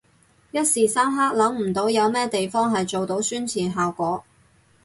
[0.49, 4.23] 一時三刻諗唔到有咩地方係做到宣傳效果